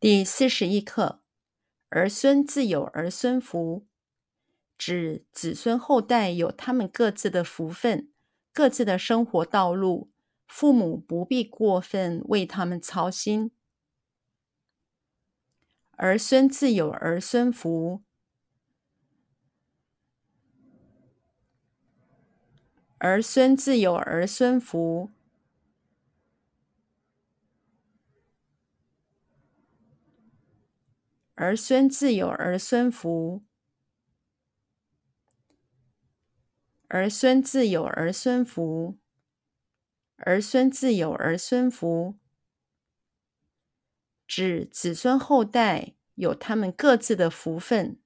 [0.00, 1.22] 第四十一课：
[1.88, 3.84] 儿孙自有儿孙福，
[4.78, 8.12] 指子孙后代有他们各自的福分、
[8.52, 10.08] 各自的生活道路，
[10.46, 13.50] 父母不必过分为他们操心。
[15.96, 18.00] 儿孙自有儿孙福。
[22.98, 25.10] 儿孙自有儿孙福，
[31.40, 33.44] 儿孙自有儿孙福，
[36.88, 38.98] 儿孙自有儿孙福，
[40.16, 42.18] 儿孙自有儿孙福，
[44.26, 48.00] 指子孙后代有他们各自的福分。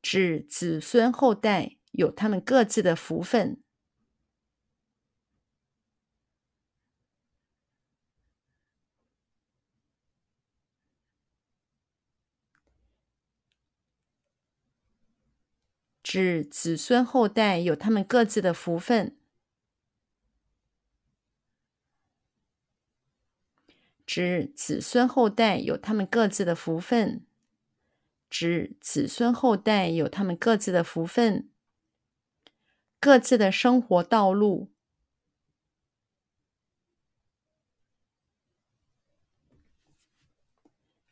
[0.00, 3.60] 指子孙后代有他们各自的福分，
[16.02, 19.16] 指子孙后代有他们各自的福分，
[24.06, 27.24] 指子孙后代有他们各自的福分。
[28.28, 31.48] 指子孙后代有他们各自的福分，
[33.02, 34.68] 各自的生活道路，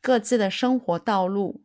[0.00, 1.62] 各自的生活道路，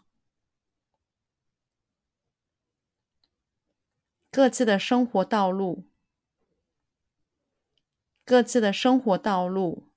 [4.29, 5.85] 各自的生活道路，
[8.23, 9.87] 各自的生活道路，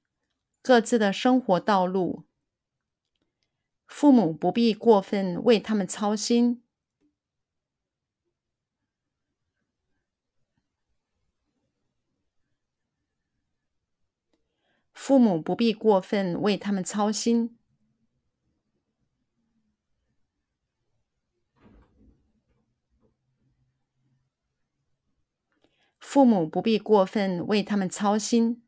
[0.63, 2.25] 各自的生活道路。
[3.87, 6.64] 父母不必过分为他们操心。
[15.07, 17.59] 父母不必过分为他们操心。
[26.01, 28.65] 父母不必过分为他们操心。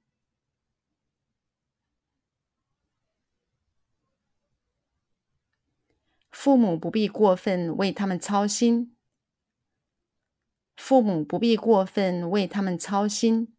[6.30, 8.94] 父母不必过分为他们操心。
[10.76, 13.55] 父母不必过分为他们操心。